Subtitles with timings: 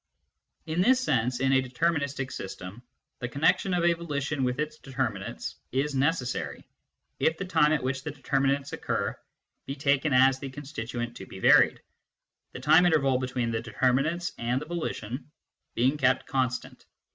[0.65, 2.81] In this sense, in a deterministic system,
[3.19, 6.67] the connection of a volition with its determinants is necessary,
[7.19, 9.15] if the time at which the determinants occur
[9.67, 11.83] be taken as the constituent to be varied,
[12.51, 15.29] the time interval between the determinants and the volition
[15.75, 16.83] being kept constant.